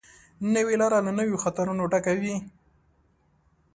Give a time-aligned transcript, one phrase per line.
[0.53, 2.35] نوې لاره له نویو خطرونو ډکه وي